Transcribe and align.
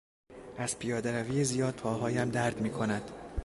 از 0.57 0.79
پیادهروی 0.79 1.43
زیاد 1.43 1.75
پاهایم 1.75 2.29
درد 2.29 2.61
میکند. 2.61 3.11